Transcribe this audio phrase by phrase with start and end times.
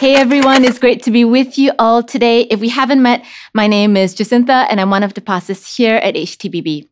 [0.00, 2.44] Hey everyone, it's great to be with you all today.
[2.44, 3.22] If we haven't met,
[3.52, 6.88] my name is Jacinta and I'm one of the pastors here at HTBB.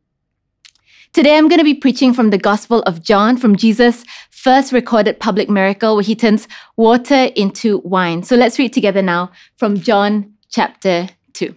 [1.15, 5.21] Today I'm going to be preaching from the Gospel of John, from Jesus' first recorded
[5.21, 8.25] public miracle where he turns water into wine.
[8.25, 11.57] So let's read together now from John chapter 2,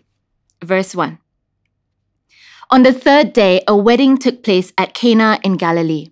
[0.63, 1.20] verse 1.
[2.70, 6.12] On the third day, a wedding took place at Cana in Galilee.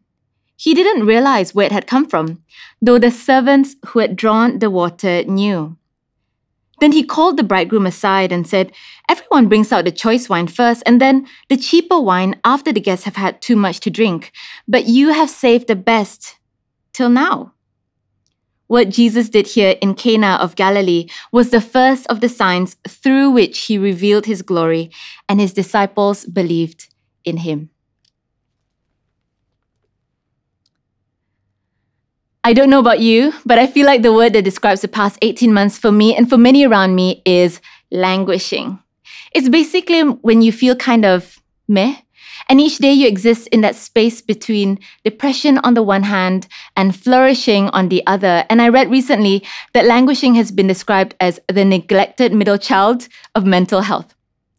[0.61, 2.43] He didn't realize where it had come from,
[2.79, 5.75] though the servants who had drawn the water knew.
[6.79, 8.71] Then he called the bridegroom aside and said,
[9.09, 13.05] Everyone brings out the choice wine first, and then the cheaper wine after the guests
[13.05, 14.31] have had too much to drink.
[14.67, 16.37] But you have saved the best
[16.93, 17.53] till now.
[18.67, 23.31] What Jesus did here in Cana of Galilee was the first of the signs through
[23.31, 24.91] which he revealed his glory,
[25.27, 26.87] and his disciples believed
[27.25, 27.71] in him.
[32.43, 35.19] I don't know about you, but I feel like the word that describes the past
[35.21, 37.61] 18 months for me and for many around me is
[37.91, 38.79] languishing.
[39.33, 41.97] It's basically when you feel kind of meh,
[42.49, 46.95] and each day you exist in that space between depression on the one hand and
[46.95, 48.43] flourishing on the other.
[48.49, 53.45] And I read recently that languishing has been described as the neglected middle child of
[53.45, 54.15] mental health.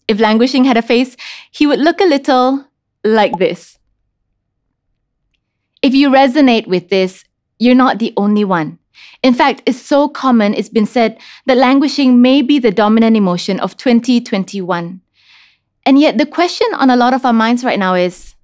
[0.06, 1.16] If languishing had a face,
[1.50, 2.64] he would look a little
[3.02, 3.78] like this.
[5.82, 7.24] If you resonate with this,
[7.62, 8.78] you're not the only one.
[9.22, 13.60] In fact, it's so common, it's been said that languishing may be the dominant emotion
[13.60, 15.00] of 2021.
[15.86, 18.34] And yet, the question on a lot of our minds right now is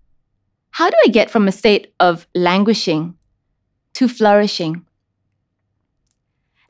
[0.71, 3.17] how do I get from a state of languishing
[3.95, 4.85] to flourishing?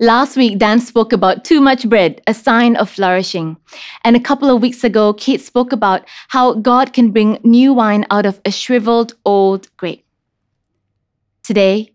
[0.00, 3.58] Last week, Dan spoke about too much bread, a sign of flourishing.
[4.04, 8.06] And a couple of weeks ago, Kate spoke about how God can bring new wine
[8.10, 10.06] out of a shriveled old grape.
[11.42, 11.92] Today,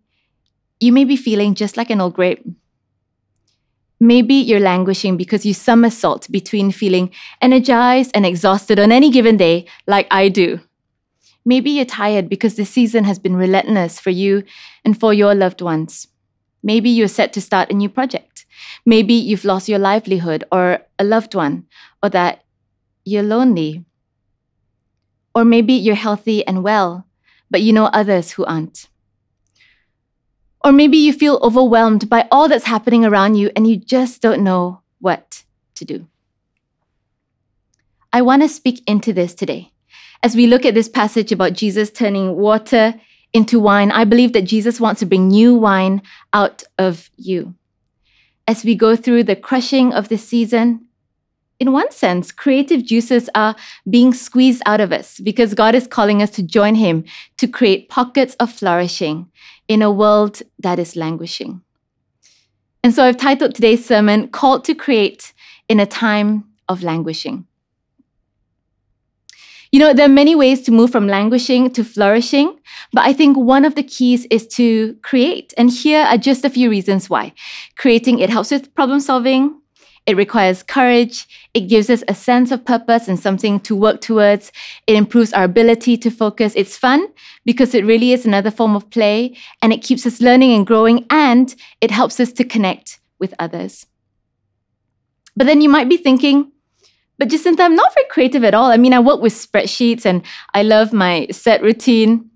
[0.83, 2.45] you may be feeling just like an old grape.
[3.99, 7.09] Maybe you're languishing because you somersault between feeling
[7.41, 10.59] energized and exhausted on any given day, like I do.
[11.45, 14.43] Maybe you're tired because the season has been relentless for you
[14.83, 16.07] and for your loved ones.
[16.61, 18.45] Maybe you're set to start a new project.
[18.85, 21.65] Maybe you've lost your livelihood or a loved one,
[22.01, 22.43] or that
[23.05, 23.85] you're lonely.
[25.33, 27.07] Or maybe you're healthy and well,
[27.49, 28.87] but you know others who aren't.
[30.63, 34.43] Or maybe you feel overwhelmed by all that's happening around you and you just don't
[34.43, 35.43] know what
[35.75, 36.07] to do.
[38.13, 39.71] I want to speak into this today.
[40.21, 42.95] As we look at this passage about Jesus turning water
[43.33, 46.01] into wine, I believe that Jesus wants to bring new wine
[46.31, 47.55] out of you.
[48.47, 50.87] As we go through the crushing of the season,
[51.59, 53.55] in one sense, creative juices are
[53.89, 57.05] being squeezed out of us because God is calling us to join Him
[57.37, 59.29] to create pockets of flourishing
[59.67, 61.61] in a world that is languishing.
[62.83, 65.33] And so I've titled today's sermon, Called to Create
[65.69, 67.47] in a Time of Languishing.
[69.71, 72.59] You know, there are many ways to move from languishing to flourishing,
[72.91, 75.51] but I think one of the keys is to create.
[75.57, 77.33] And here are just a few reasons why.
[77.75, 79.59] Creating, it helps with problem solving,
[80.05, 81.27] it requires courage.
[81.53, 84.51] It gives us a sense of purpose and something to work towards.
[84.85, 86.53] It improves our ability to focus.
[86.55, 87.07] It's fun
[87.45, 91.05] because it really is another form of play and it keeps us learning and growing
[91.09, 93.85] and it helps us to connect with others.
[95.35, 96.51] But then you might be thinking,
[97.17, 98.71] but Jacinta, I'm not very creative at all.
[98.71, 100.23] I mean, I work with spreadsheets and
[100.53, 102.29] I love my set routine.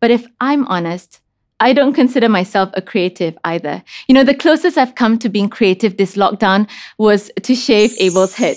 [0.00, 1.20] But if I'm honest,
[1.58, 3.82] I don't consider myself a creative either.
[4.08, 6.68] You know, the closest I've come to being creative this lockdown
[6.98, 8.56] was to shave Abel's head.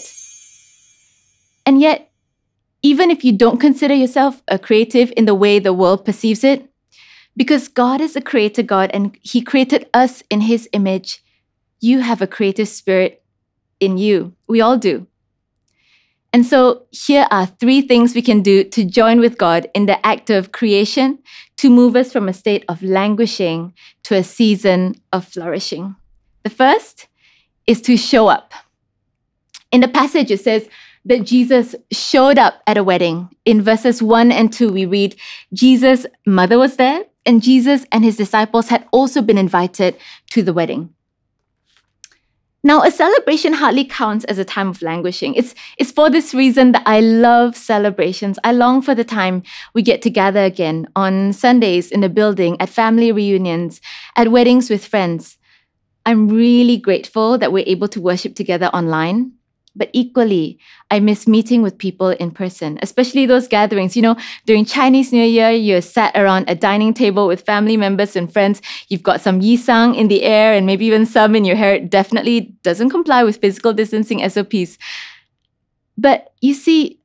[1.66, 2.12] And yet,
[2.81, 6.69] even if you don't consider yourself a creative in the way the world perceives it,
[7.38, 11.24] because God is a creator God and He created us in His image,
[11.80, 13.24] you have a creative spirit
[13.80, 14.34] in you.
[14.48, 15.07] We all do.
[16.31, 20.04] And so here are three things we can do to join with God in the
[20.06, 21.20] act of creation
[21.58, 23.74] to move us from a state of languishing
[24.04, 25.96] to a season of flourishing.
[26.44, 27.08] The first
[27.66, 28.54] is to show up.
[29.72, 30.70] In the passage, it says
[31.06, 33.30] that Jesus showed up at a wedding.
[33.46, 35.16] In verses 1 and 2, we read,
[35.54, 39.98] Jesus' mother was there, and Jesus and his disciples had also been invited
[40.31, 40.94] to the wedding.
[42.62, 45.34] Now, a celebration hardly counts as a time of languishing.
[45.36, 48.38] It's, it's for this reason that I love celebrations.
[48.44, 52.68] I long for the time we get together again on Sundays in the building, at
[52.68, 53.80] family reunions,
[54.18, 55.38] at weddings with friends.
[56.06, 59.39] I'm really grateful that we're able to worship together online.
[59.75, 60.60] But equally,
[60.92, 63.95] I miss meeting with people in person, especially those gatherings.
[63.95, 68.16] You know, during Chinese New Year, you're sat around a dining table with family members
[68.16, 68.62] and friends.
[68.89, 71.75] You've got some yisang in the air and maybe even some in your hair.
[71.75, 74.77] It definitely doesn't comply with physical distancing SOPs.
[75.98, 77.00] But you see,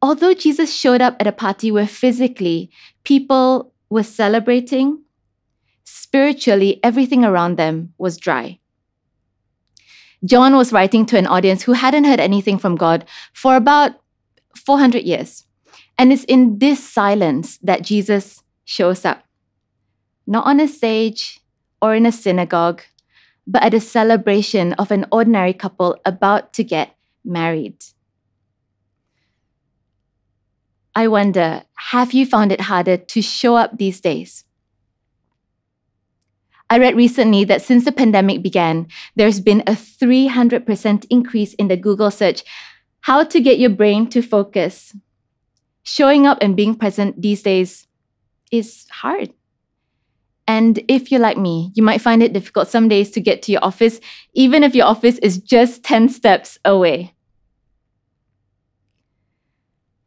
[0.00, 2.70] although Jesus showed up at a party where physically
[3.04, 5.02] people were celebrating,
[5.84, 8.58] spiritually everything around them was dry.
[10.24, 13.92] John was writing to an audience who hadn't heard anything from God for about
[14.54, 15.46] 400 years.
[15.98, 19.24] And it's in this silence that Jesus shows up.
[20.26, 21.40] Not on a stage
[21.80, 22.82] or in a synagogue,
[23.46, 27.84] but at a celebration of an ordinary couple about to get married.
[30.94, 34.44] I wonder, have you found it harder to show up these days?
[36.72, 41.76] I read recently that since the pandemic began, there's been a 300% increase in the
[41.76, 42.44] Google search
[43.02, 44.96] how to get your brain to focus.
[45.82, 47.86] Showing up and being present these days
[48.50, 49.34] is hard.
[50.48, 53.52] And if you're like me, you might find it difficult some days to get to
[53.52, 54.00] your office,
[54.32, 57.11] even if your office is just 10 steps away.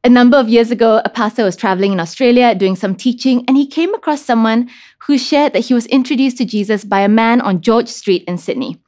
[0.05, 3.57] A number of years ago, a pastor was traveling in Australia doing some teaching, and
[3.57, 4.69] he came across someone
[4.99, 8.37] who shared that he was introduced to Jesus by a man on George Street in
[8.37, 8.79] Sydney.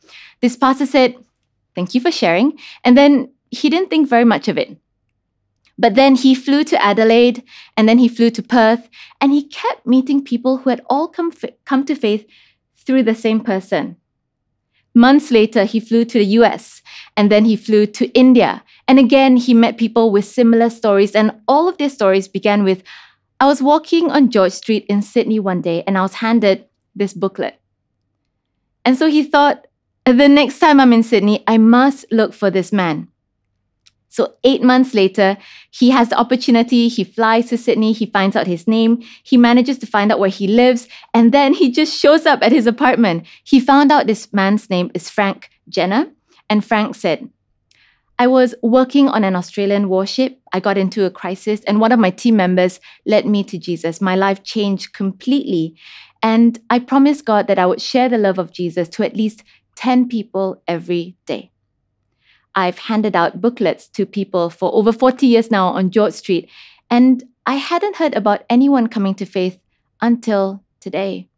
[0.42, 1.16] This pastor said,
[1.74, 2.60] Thank you for sharing.
[2.84, 4.78] And then he didn't think very much of it.
[5.80, 7.44] But then he flew to Adelaide,
[7.76, 8.88] and then he flew to Perth,
[9.20, 11.34] and he kept meeting people who had all come,
[11.66, 12.28] come to faith
[12.76, 13.98] through the same person.
[14.98, 16.82] Months later, he flew to the US,
[17.16, 21.32] and then he flew to India, and again, he met people with similar stories, and
[21.48, 22.82] all of their stories began with
[23.40, 26.66] I was walking on George Street in Sydney one day, and I was handed
[26.96, 27.62] this booklet.
[28.84, 29.68] And so he thought,
[30.06, 33.10] the next time I'm in Sydney, I must look for this man.
[34.10, 35.38] So, eight months later,
[35.70, 36.88] he has the opportunity.
[36.88, 37.94] He flies to Sydney.
[37.94, 39.04] He finds out his name.
[39.24, 40.88] He manages to find out where he lives.
[41.14, 43.26] And then he just shows up at his apartment.
[43.44, 46.12] He found out this man's name is Frank Jenner.
[46.50, 47.30] And Frank said,
[48.20, 50.40] I was working on an Australian warship.
[50.52, 54.02] I got into a crisis, and one of my team members led me to Jesus.
[54.02, 55.76] My life changed completely.
[56.24, 59.44] And I promised God that I would share the love of Jesus to at least
[59.76, 61.52] 10 people every day.
[62.58, 66.50] I've handed out booklets to people for over 40 years now on George Street,
[66.90, 69.60] and I hadn't heard about anyone coming to faith
[70.02, 71.30] until today.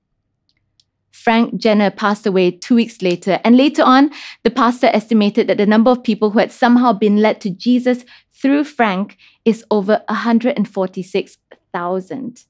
[1.11, 3.41] Frank Jenner passed away two weeks later.
[3.43, 4.11] And later on,
[4.43, 8.05] the pastor estimated that the number of people who had somehow been led to Jesus
[8.31, 12.45] through Frank is over 146,000.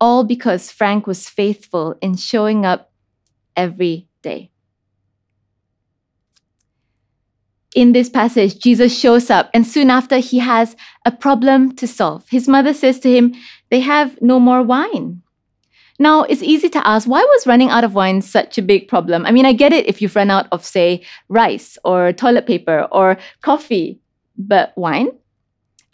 [0.00, 2.92] All because Frank was faithful in showing up
[3.56, 4.52] every day.
[7.74, 10.74] In this passage, Jesus shows up, and soon after, he has
[11.04, 12.28] a problem to solve.
[12.28, 13.34] His mother says to him,
[13.70, 15.22] They have no more wine.
[16.00, 19.24] Now, it's easy to ask why was running out of wine such a big problem?
[19.24, 22.88] I mean, I get it if you've run out of, say, rice or toilet paper
[22.90, 24.00] or coffee,
[24.36, 25.10] but wine?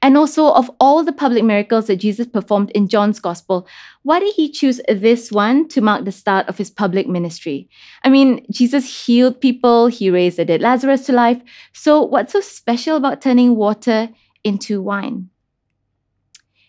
[0.02, 3.66] And also, of all the public miracles that Jesus performed in John's gospel,
[4.02, 7.68] why did he choose this one to mark the start of his public ministry?
[8.04, 11.40] I mean, Jesus healed people, he raised the dead Lazarus to life.
[11.72, 14.10] So, what's so special about turning water
[14.44, 15.30] into wine?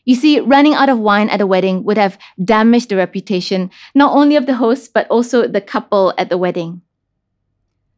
[0.06, 4.16] You see, running out of wine at a wedding would have damaged the reputation not
[4.16, 6.82] only of the host, but also the couple at the wedding.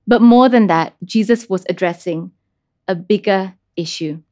[0.08, 2.32] But more than that, Jesus was addressing
[2.88, 4.24] a bigger issue.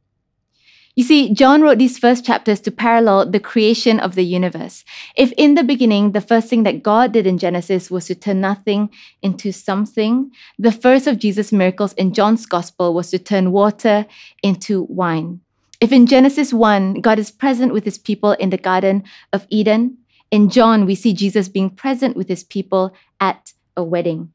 [0.98, 4.84] You see, John wrote these first chapters to parallel the creation of the universe.
[5.16, 8.42] If in the beginning, the first thing that God did in Genesis was to turn
[8.42, 8.90] nothing
[9.22, 14.08] into something, the first of Jesus' miracles in John's gospel was to turn water
[14.42, 15.42] into wine.
[15.80, 20.00] If in Genesis 1, God is present with his people in the Garden of Eden,
[20.32, 24.34] in John, we see Jesus being present with his people at a wedding.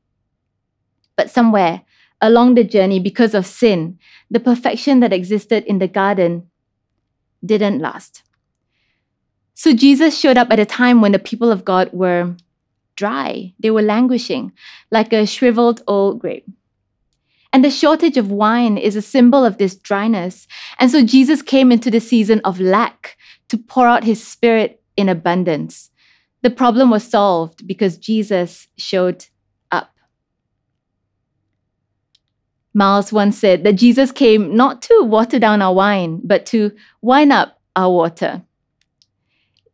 [1.16, 1.82] But somewhere
[2.20, 3.98] along the journey because of sin,
[4.30, 6.48] the perfection that existed in the garden
[7.44, 8.22] didn't last.
[9.54, 12.34] So Jesus showed up at a time when the people of God were
[12.96, 14.52] dry, they were languishing
[14.90, 16.46] like a shriveled old grape.
[17.52, 20.48] And the shortage of wine is a symbol of this dryness.
[20.78, 23.16] And so Jesus came into the season of lack
[23.48, 25.90] to pour out his spirit in abundance.
[26.40, 29.26] The problem was solved because Jesus showed
[29.70, 29.94] up.
[32.74, 37.30] Miles once said that Jesus came not to water down our wine, but to wine
[37.30, 38.42] up our water.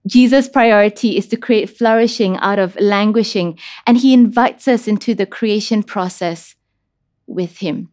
[0.07, 5.27] Jesus' priority is to create flourishing out of languishing, and he invites us into the
[5.27, 6.55] creation process
[7.27, 7.91] with him.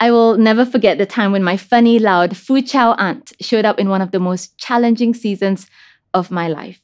[0.00, 3.78] I will never forget the time when my funny, loud Fu Chow aunt showed up
[3.78, 5.66] in one of the most challenging seasons
[6.12, 6.83] of my life.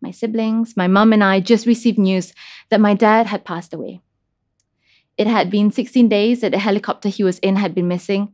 [0.00, 2.32] My siblings, my mum, and I just received news
[2.70, 4.00] that my dad had passed away.
[5.16, 8.32] It had been 16 days that the helicopter he was in had been missing,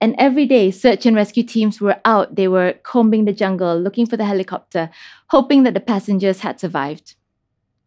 [0.00, 2.34] and every day, search and rescue teams were out.
[2.34, 4.90] They were combing the jungle, looking for the helicopter,
[5.28, 7.14] hoping that the passengers had survived.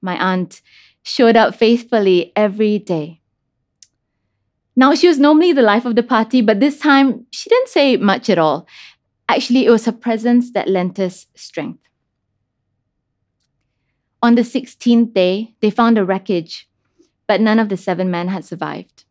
[0.02, 0.62] My aunt
[1.04, 3.22] showed up faithfully every day.
[4.76, 7.98] Now, she was normally the life of the party, but this time she didn't say
[7.98, 8.68] much at all.
[9.28, 11.87] Actually, it was her presence that lent us strength.
[14.22, 16.68] On the 16th day, they found a wreckage,
[17.28, 19.06] but none of the seven men had survived.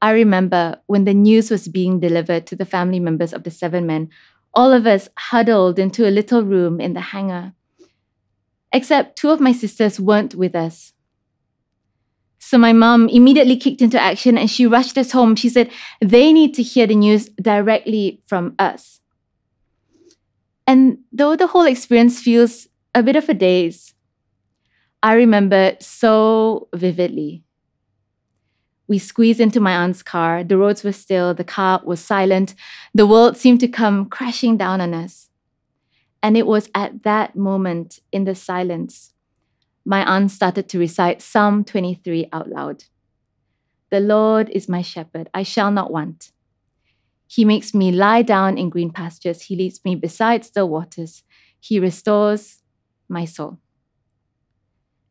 [0.00, 3.86] I remember when the news was being delivered to the family members of the seven
[3.86, 4.10] men,
[4.52, 7.54] all of us huddled into a little room in the hangar
[8.74, 10.92] except two of my sisters weren't with us.
[12.40, 15.36] So my mom immediately kicked into action and she rushed us home.
[15.36, 19.00] She said they need to hear the news directly from us.
[20.66, 23.94] And though the whole experience feels a bit of a daze,
[25.02, 27.44] I remember so vividly.
[28.86, 30.44] We squeezed into my aunt's car.
[30.44, 32.54] The roads were still, the car was silent.
[32.94, 35.30] The world seemed to come crashing down on us.
[36.22, 39.12] And it was at that moment in the silence,
[39.84, 42.84] my aunt started to recite Psalm 23 out loud.
[43.90, 46.32] The Lord is my shepherd, I shall not want.
[47.26, 49.42] He makes me lie down in green pastures.
[49.42, 51.22] He leads me beside still waters.
[51.60, 52.62] He restores
[53.08, 53.58] my soul.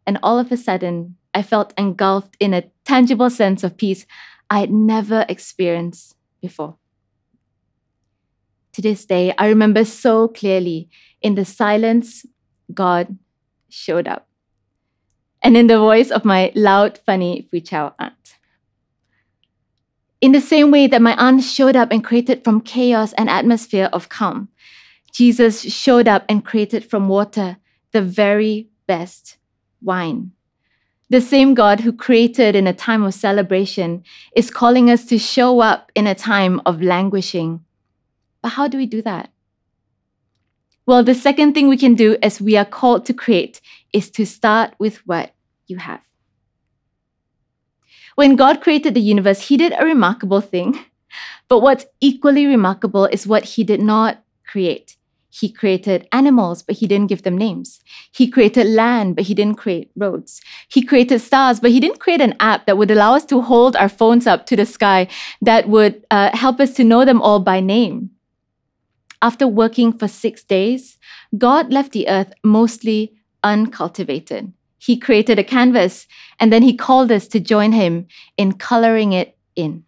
[0.06, 4.06] And all of a sudden, I felt engulfed in a tangible sense of peace
[4.50, 6.78] I had never experienced before.
[8.74, 10.90] To this day, I remember so clearly
[11.22, 12.26] in the silence,
[12.74, 13.18] God
[13.70, 14.28] showed up.
[15.42, 18.38] And in the voice of my loud, funny Fu Chow aunt.
[20.22, 23.90] In the same way that my aunt showed up and created from chaos an atmosphere
[23.92, 24.50] of calm,
[25.12, 27.58] Jesus showed up and created from water
[27.94, 29.38] the very best
[29.82, 30.32] wine.
[31.10, 34.04] The same God who created in a time of celebration
[34.36, 37.64] is calling us to show up in a time of languishing
[38.44, 39.32] but how do we do that?
[40.86, 43.62] Well, the second thing we can do as we are called to create
[43.94, 45.34] is to start with what
[45.66, 46.02] you have.
[48.16, 50.78] When God created the universe, He did a remarkable thing.
[51.48, 54.98] But what's equally remarkable is what He did not create.
[55.40, 57.80] He created animals, but he didn't give them names.
[58.12, 60.42] He created land, but he didn't create roads.
[60.70, 63.76] He created stars, but he didn't create an app that would allow us to hold
[63.76, 65.08] our phones up to the sky
[65.42, 68.12] that would uh, help us to know them all by name
[69.24, 71.00] after working for six days,
[71.38, 74.52] God left the earth mostly uncultivated.
[74.78, 76.08] He created a canvas
[76.42, 79.86] and then he called us to join him in coloring it in.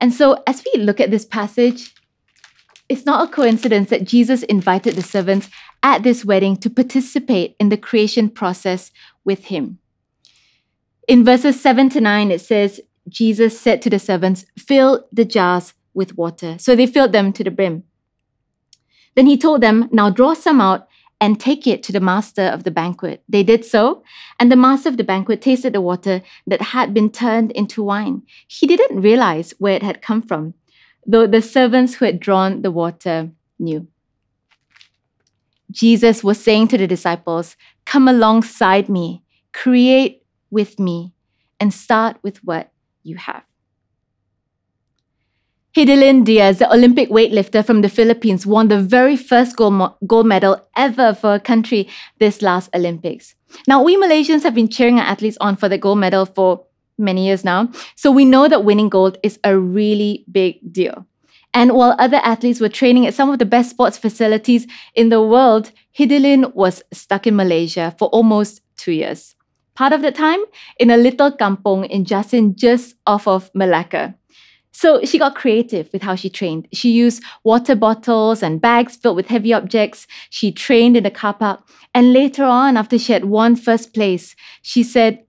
[0.00, 1.92] And so, as we look at this passage,
[2.88, 5.48] it's not a coincidence that Jesus invited the servants
[5.82, 8.90] at this wedding to participate in the creation process
[9.24, 9.78] with him.
[11.06, 15.74] In verses 7 to 9, it says, Jesus said to the servants, Fill the jars
[15.94, 16.56] with water.
[16.58, 17.84] So they filled them to the brim.
[19.14, 20.86] Then he told them, Now draw some out
[21.20, 23.22] and take it to the master of the banquet.
[23.28, 24.04] They did so,
[24.38, 28.22] and the master of the banquet tasted the water that had been turned into wine.
[28.46, 30.54] He didn't realize where it had come from,
[31.08, 33.88] though the servants who had drawn the water knew.
[35.70, 41.14] Jesus was saying to the disciples, Come alongside me, create with me,
[41.58, 42.70] and start with what
[43.02, 43.42] you have.
[45.76, 50.26] Hidilyn Diaz, the Olympic weightlifter from the Philippines, won the very first gold, mo- gold
[50.26, 51.88] medal ever for a country
[52.18, 53.34] this last Olympics.
[53.66, 56.64] Now, we Malaysians have been cheering our athletes on for the gold medal for
[56.98, 61.06] many years now, so we know that winning gold is a really big deal.
[61.54, 65.22] And while other athletes were training at some of the best sports facilities in the
[65.22, 69.34] world, Hidilyn was stuck in Malaysia for almost two years.
[69.74, 70.40] Part of the time
[70.78, 74.14] in a little kampong in Jasin, just off of Malacca.
[74.72, 76.68] So she got creative with how she trained.
[76.72, 80.06] She used water bottles and bags filled with heavy objects.
[80.30, 81.66] She trained in the car park.
[81.94, 85.24] And later on, after she had won first place, she said,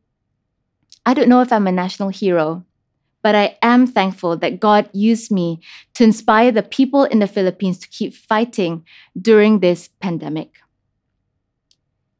[1.05, 2.65] I don't know if I'm a national hero,
[3.21, 5.59] but I am thankful that God used me
[5.95, 8.85] to inspire the people in the Philippines to keep fighting
[9.19, 10.55] during this pandemic.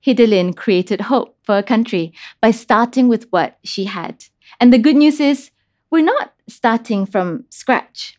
[0.06, 4.26] Hidilyn created hope for a country by starting with what she had.
[4.60, 5.52] And the good news is,
[5.92, 8.18] we're not starting from scratch.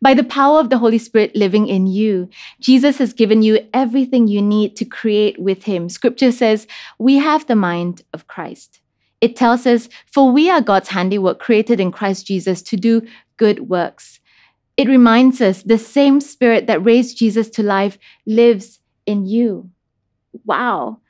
[0.00, 2.28] By the power of the Holy Spirit living in you,
[2.60, 5.88] Jesus has given you everything you need to create with Him.
[5.88, 6.66] Scripture says
[6.98, 8.80] we have the mind of Christ.
[9.20, 13.06] It tells us, For we are God's handiwork created in Christ Jesus to do
[13.36, 14.20] good works.
[14.76, 19.70] It reminds us the same Spirit that raised Jesus to life lives in you.
[20.44, 21.00] Wow.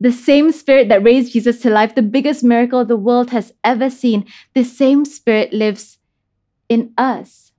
[0.00, 3.88] The same Spirit that raised Jesus to life, the biggest miracle the world has ever
[3.88, 5.98] seen, the same Spirit lives
[6.68, 7.52] in us.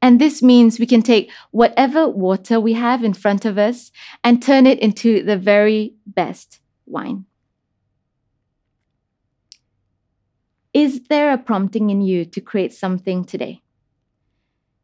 [0.00, 3.92] And this means we can take whatever water we have in front of us
[4.24, 7.26] and turn it into the very best wine.
[10.74, 13.60] Is there a prompting in you to create something today?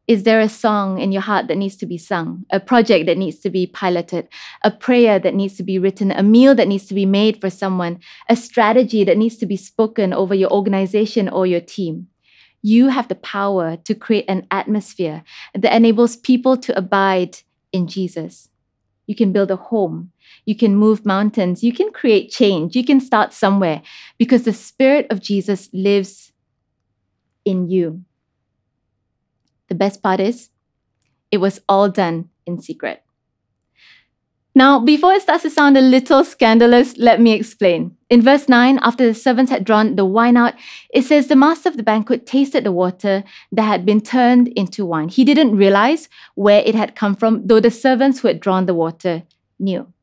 [0.07, 3.17] Is there a song in your heart that needs to be sung, a project that
[3.17, 4.27] needs to be piloted,
[4.63, 7.49] a prayer that needs to be written, a meal that needs to be made for
[7.49, 12.07] someone, a strategy that needs to be spoken over your organization or your team?
[12.61, 17.37] You have the power to create an atmosphere that enables people to abide
[17.71, 18.49] in Jesus.
[19.09, 20.11] You can build a home.
[20.45, 21.63] You can move mountains.
[21.63, 22.75] You can create change.
[22.75, 23.81] You can start somewhere
[24.19, 26.31] because the Spirit of Jesus lives
[27.43, 28.05] in you.
[29.67, 30.51] The best part is,
[31.31, 33.01] it was all done in secret.
[34.55, 37.95] Now, before it starts to sound a little scandalous, let me explain.
[38.09, 40.55] In verse 9, after the servants had drawn the wine out,
[40.93, 44.85] it says the master of the banquet tasted the water that had been turned into
[44.85, 45.09] wine.
[45.09, 48.73] He didn't realize where it had come from, though the servants who had drawn the
[48.73, 49.23] water
[49.59, 49.93] knew.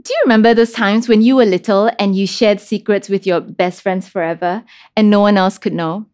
[0.00, 3.40] Do you remember those times when you were little and you shared secrets with your
[3.40, 4.62] best friends forever
[4.94, 6.06] and no one else could know?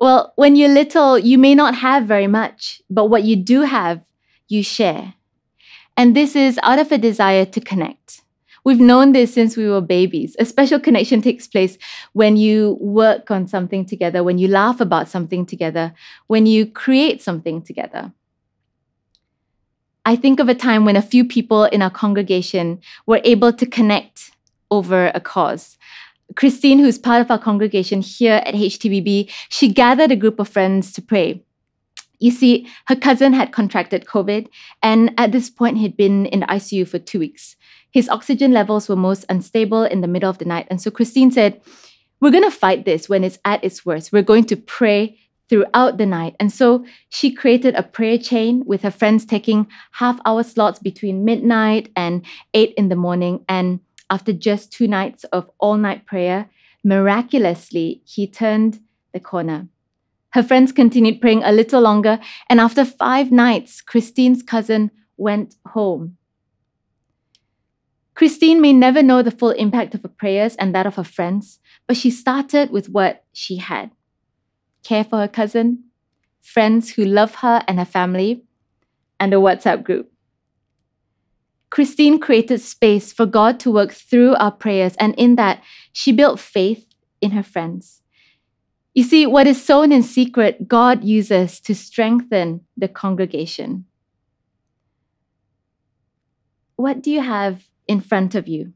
[0.00, 4.04] Well, when you're little, you may not have very much, but what you do have,
[4.46, 5.14] you share.
[5.98, 8.22] And this is out of a desire to connect.
[8.64, 10.36] We've known this since we were babies.
[10.38, 11.76] A special connection takes place
[12.12, 15.92] when you work on something together, when you laugh about something together,
[16.28, 18.12] when you create something together.
[20.06, 23.66] I think of a time when a few people in our congregation were able to
[23.66, 24.30] connect
[24.70, 25.78] over a cause.
[26.36, 30.92] Christine, who's part of our congregation here at HTBB, she gathered a group of friends
[30.92, 31.42] to pray.
[32.18, 34.48] You see, her cousin had contracted COVID,
[34.82, 37.56] and at this point, he'd been in the ICU for two weeks.
[37.90, 40.66] His oxygen levels were most unstable in the middle of the night.
[40.70, 41.60] And so Christine said,
[42.20, 44.12] We're going to fight this when it's at its worst.
[44.12, 46.36] We're going to pray throughout the night.
[46.38, 51.24] And so she created a prayer chain with her friends taking half hour slots between
[51.24, 53.44] midnight and eight in the morning.
[53.48, 56.50] And after just two nights of all night prayer,
[56.84, 58.80] miraculously, he turned
[59.12, 59.68] the corner.
[60.38, 66.16] Her friends continued praying a little longer, and after five nights, Christine's cousin went home.
[68.14, 71.58] Christine may never know the full impact of her prayers and that of her friends,
[71.88, 73.90] but she started with what she had
[74.84, 75.82] care for her cousin,
[76.40, 78.44] friends who love her and her family,
[79.18, 80.12] and a WhatsApp group.
[81.68, 86.38] Christine created space for God to work through our prayers, and in that, she built
[86.38, 86.86] faith
[87.20, 88.02] in her friends.
[88.98, 93.84] You see, what is sown in secret, God uses to strengthen the congregation.
[96.74, 98.72] What do you have in front of you?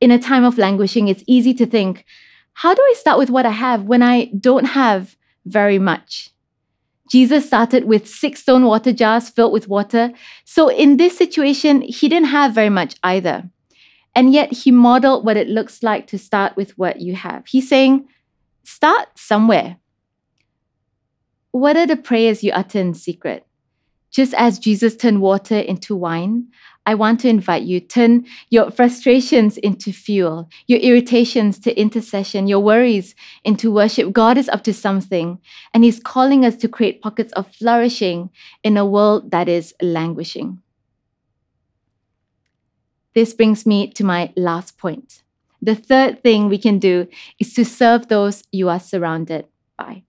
[0.00, 2.06] In a time of languishing, it's easy to think,
[2.54, 6.30] how do I start with what I have when I don't have very much?
[7.10, 10.12] Jesus started with six stone water jars filled with water.
[10.46, 13.50] So in this situation, he didn't have very much either.
[14.14, 17.46] And yet he modeled what it looks like to start with what you have.
[17.46, 18.08] He's saying,
[18.62, 19.76] start somewhere.
[21.50, 23.46] What are the prayers you utter in secret?
[24.10, 26.48] Just as Jesus turned water into wine,
[26.84, 32.60] I want to invite you turn your frustrations into fuel, your irritations to intercession, your
[32.60, 34.12] worries into worship.
[34.12, 35.38] God is up to something,
[35.72, 38.28] and He's calling us to create pockets of flourishing
[38.62, 40.60] in a world that is languishing.
[43.14, 45.22] This brings me to my last point.
[45.60, 47.06] The third thing we can do
[47.38, 49.46] is to serve those you are surrounded
[49.78, 50.02] by.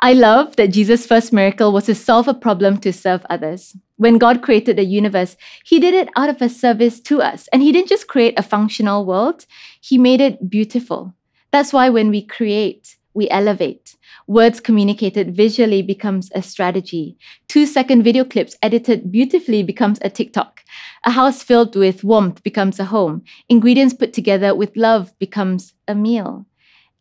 [0.00, 3.76] I love that Jesus' first miracle was to solve a problem to serve others.
[3.96, 7.48] When God created the universe, He did it out of a service to us.
[7.48, 9.46] And He didn't just create a functional world,
[9.80, 11.14] He made it beautiful.
[11.50, 13.96] That's why when we create, we elevate.
[14.28, 17.16] Words communicated visually becomes a strategy.
[17.48, 20.62] Two second video clips edited beautifully becomes a TikTok.
[21.04, 23.24] A house filled with warmth becomes a home.
[23.48, 26.46] Ingredients put together with love becomes a meal.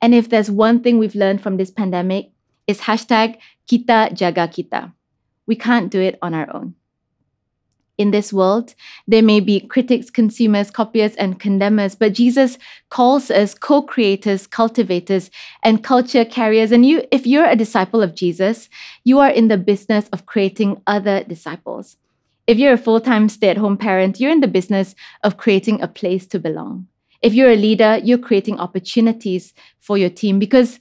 [0.01, 2.31] And if there's one thing we've learned from this pandemic,
[2.67, 3.37] is hashtag
[3.69, 4.93] kita jaga kita.
[5.45, 6.73] We can't do it on our own.
[7.97, 8.75] In this world,
[9.07, 12.57] there may be critics, consumers, copyists, and condemners, but Jesus
[12.89, 15.31] calls us co-creators, cultivators,
[15.63, 16.73] and culture carriers.
[16.73, 18.69] And you, if you're a disciple of Jesus,
[19.05, 21.95] you are in the business of creating other disciples.
[22.47, 26.39] If you're a full-time stay-at-home parent, you're in the business of creating a place to
[26.39, 26.87] belong.
[27.21, 30.79] If you're a leader, you're creating opportunities for your team because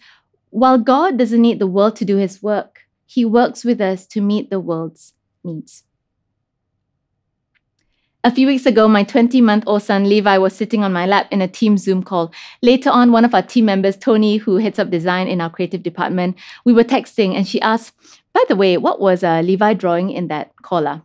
[0.50, 4.20] while God doesn't need the world to do his work, he works with us to
[4.20, 5.85] meet the world's needs.
[8.27, 11.29] A few weeks ago, my 20 month old son Levi was sitting on my lap
[11.31, 12.33] in a team Zoom call.
[12.63, 15.83] Later on, one of our team members, Tony, who heads up design in our creative
[15.83, 17.93] department, we were texting and she asked,
[18.33, 21.03] By the way, what was uh, Levi drawing in that collar?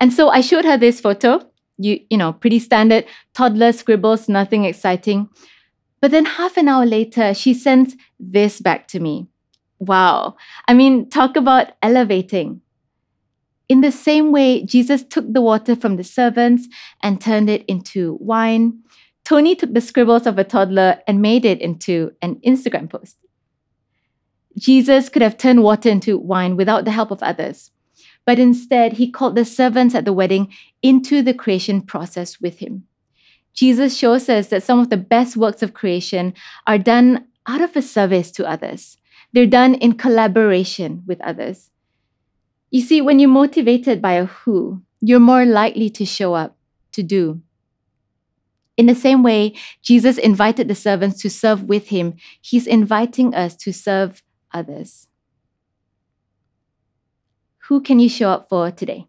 [0.00, 1.46] And so I showed her this photo.
[1.76, 3.04] You, you know, pretty standard
[3.34, 5.28] toddler scribbles, nothing exciting.
[6.00, 9.26] But then half an hour later, she sends this back to me.
[9.78, 10.36] Wow.
[10.68, 12.62] I mean, talk about elevating.
[13.72, 16.68] In the same way, Jesus took the water from the servants
[17.02, 18.82] and turned it into wine.
[19.24, 23.16] Tony took the scribbles of a toddler and made it into an Instagram post.
[24.58, 27.70] Jesus could have turned water into wine without the help of others,
[28.26, 32.84] but instead, he called the servants at the wedding into the creation process with him.
[33.54, 36.34] Jesus shows us that some of the best works of creation
[36.66, 38.98] are done out of a service to others.
[39.32, 41.71] They're done in collaboration with others.
[42.72, 46.56] You see, when you're motivated by a who, you're more likely to show up,
[46.92, 47.42] to do.
[48.78, 53.54] In the same way, Jesus invited the servants to serve with him, he's inviting us
[53.56, 55.06] to serve others.
[57.68, 59.06] Who can you show up for today?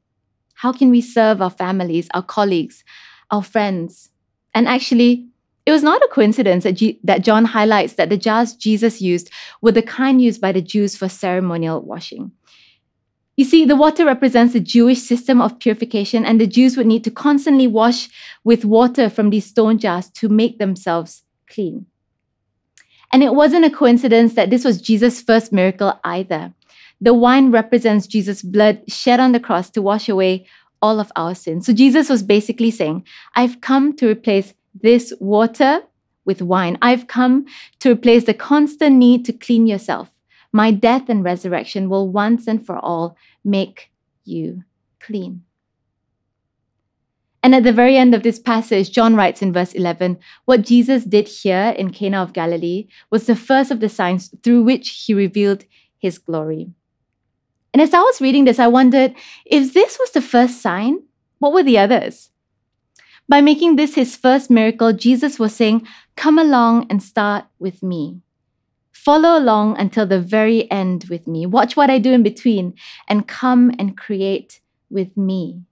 [0.55, 2.83] How can we serve our families, our colleagues,
[3.31, 4.09] our friends,
[4.53, 5.29] and actually,
[5.65, 9.29] it was not a coincidence that, G- that John highlights that the jars Jesus used
[9.61, 12.33] were the kind used by the Jews for ceremonial washing.
[13.35, 17.03] You see, the water represents the Jewish system of purification, and the Jews would need
[17.05, 18.09] to constantly wash
[18.43, 21.87] with water from these stone jars to make themselves clean.
[23.11, 26.53] And it wasn't a coincidence that this was Jesus' first miracle either.
[27.01, 30.45] The wine represents Jesus' blood shed on the cross to wash away
[30.81, 31.65] all of our sins.
[31.65, 35.81] So Jesus was basically saying, I've come to replace this water
[36.25, 36.77] with wine.
[36.81, 37.45] I've come
[37.79, 40.11] to replace the constant need to clean yourself.
[40.53, 43.91] My death and resurrection will once and for all make
[44.23, 44.63] you
[44.99, 45.43] clean.
[47.41, 51.03] And at the very end of this passage, John writes in verse 11 What Jesus
[51.03, 55.13] did here in Cana of Galilee was the first of the signs through which he
[55.13, 55.65] revealed
[55.97, 56.71] his glory.
[57.73, 61.03] And as I was reading this, I wondered if this was the first sign,
[61.39, 62.29] what were the others?
[63.27, 68.22] By making this his first miracle, Jesus was saying, Come along and start with me.
[68.93, 71.45] Follow along until the very end with me.
[71.45, 72.73] Watch what I do in between
[73.09, 75.63] and come and create with me.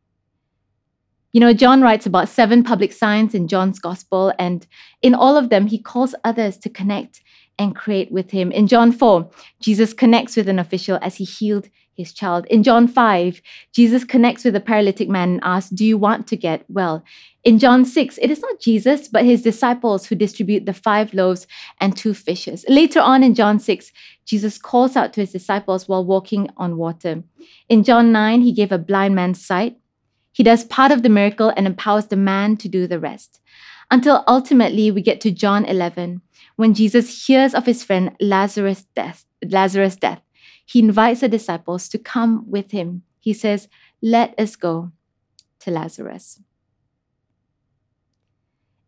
[1.32, 4.68] You know, John writes about seven public signs in John's gospel, and
[5.02, 7.22] in all of them, he calls others to connect
[7.58, 8.52] and create with him.
[8.52, 9.30] In John 4,
[9.62, 12.46] Jesus connects with an official as he healed his child.
[12.48, 13.42] In John 5,
[13.74, 17.04] Jesus connects with a paralytic man and asks, Do you want to get well?
[17.44, 21.48] In John 6, it is not Jesus, but his disciples who distribute the five loaves
[21.80, 22.66] and two fishes.
[22.70, 23.92] Later on in John 6,
[24.26, 27.24] Jesus calls out to his disciples while walking on water.
[27.68, 29.78] In John 9, he gave a blind man sight.
[30.32, 33.40] He does part of the miracle and empowers the man to do the rest.
[33.90, 36.22] Until ultimately we get to John 11,
[36.56, 39.26] when Jesus hears of his friend Lazarus' death.
[39.44, 40.22] Lazarus' death
[40.66, 43.04] he invites the disciples to come with him.
[43.20, 43.68] He says,
[44.02, 44.92] Let us go
[45.60, 46.40] to Lazarus.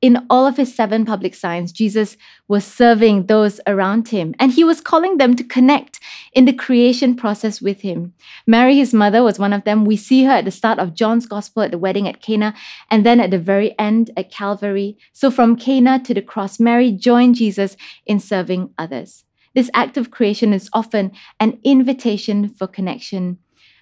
[0.03, 2.17] In all of his seven public signs, Jesus
[2.49, 6.01] was serving those around him and he was calling them to connect
[6.33, 8.13] in the creation process with him.
[8.45, 9.85] Mary, his mother, was one of them.
[9.85, 12.53] We see her at the start of John's gospel at the wedding at Cana
[12.91, 14.97] and then at the very end at Calvary.
[15.13, 19.23] So from Cana to the cross, Mary joined Jesus in serving others.
[19.53, 23.37] This act of creation is often an invitation for connection.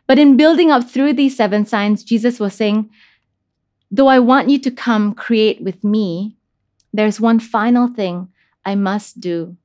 [0.07, 2.89] But in building up through these seven signs, Jesus was saying,
[3.89, 6.37] Though I want you to come create with me,
[6.93, 8.29] there's one final thing
[8.65, 9.57] I must do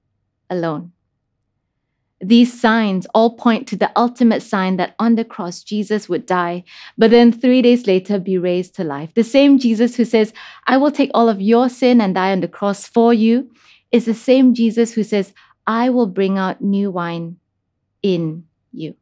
[0.49, 0.93] alone.
[2.21, 6.65] These signs all point to the ultimate sign that on the cross Jesus would die,
[6.97, 9.13] but then three days later be raised to life.
[9.15, 10.33] The same Jesus who says,
[10.67, 13.51] I will take all of your sin and die on the cross for you,
[13.93, 15.35] is the same Jesus who says,
[15.67, 17.37] I will bring out new wine
[18.03, 18.95] in you.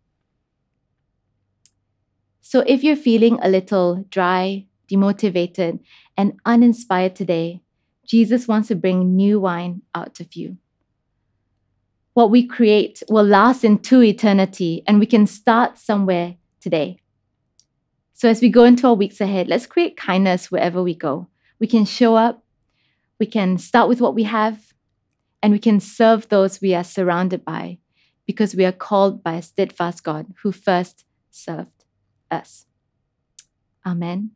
[2.41, 5.81] So if you're feeling a little dry, demotivated,
[6.17, 7.63] and uninspired today,
[8.07, 10.59] Jesus wants to bring new wine out of you
[12.15, 16.97] what we create will last into eternity and we can start somewhere today.
[18.15, 21.27] So, as we go into our weeks ahead, let's create kindness wherever we go.
[21.59, 22.45] We can show up,
[23.19, 24.64] we can start with what we have,
[25.45, 27.77] and we can serve those we are surrounded by
[28.27, 31.85] because we are called by a steadfast God who first served
[32.31, 32.65] us.
[33.85, 34.31] Amen.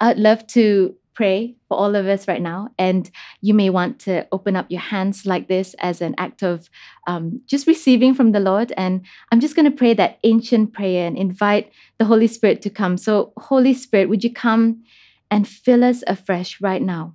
[0.00, 2.70] I'd love to pray for all of us right now.
[2.76, 3.08] And
[3.40, 6.68] you may want to open up your hands like this as an act of
[7.06, 8.72] um, just receiving from the Lord.
[8.76, 12.70] And I'm just going to pray that ancient prayer and invite the Holy Spirit to
[12.70, 12.96] come.
[12.96, 14.82] So, Holy Spirit, would you come
[15.30, 17.14] and fill us afresh right now?